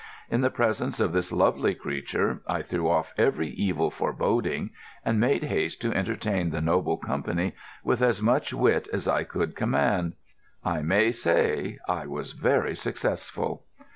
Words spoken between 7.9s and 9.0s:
as much wit